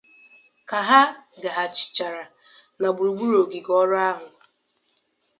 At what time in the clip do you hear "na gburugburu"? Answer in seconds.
2.79-3.35